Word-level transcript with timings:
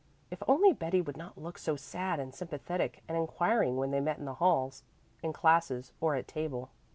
If 0.31 0.41
only 0.47 0.73
Betty 0.73 0.99
would 0.99 1.15
not 1.15 1.37
look 1.37 1.59
so 1.59 1.75
sad 1.75 2.19
and 2.19 2.33
sympathetic 2.33 3.03
and 3.07 3.15
inquiring 3.15 3.77
when 3.77 3.91
they 3.91 3.99
met 4.01 4.17
in 4.17 4.25
the 4.25 4.33
halls, 4.33 4.81
in 5.21 5.31
classes 5.31 5.93
or 6.01 6.15
at 6.15 6.27
table. 6.27 6.71